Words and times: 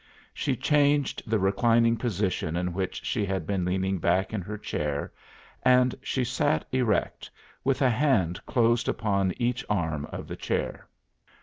She 0.33 0.55
changed 0.55 1.21
the 1.27 1.37
reclining 1.37 1.95
position 1.95 2.55
in 2.57 2.73
which 2.73 3.05
she 3.05 3.23
had 3.23 3.45
been 3.45 3.63
leaning 3.63 3.99
back 3.99 4.33
in 4.33 4.41
her 4.41 4.57
chair, 4.57 5.13
and 5.61 5.93
she 6.01 6.23
sat 6.23 6.65
erect, 6.71 7.29
with 7.63 7.83
a 7.83 7.89
hand 7.91 8.43
closed 8.47 8.89
upon 8.89 9.31
each 9.37 9.63
arm 9.69 10.05
of 10.07 10.27
the 10.27 10.35
chair. 10.35 10.87